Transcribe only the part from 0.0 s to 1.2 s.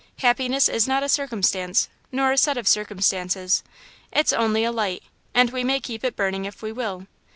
Happiness is not a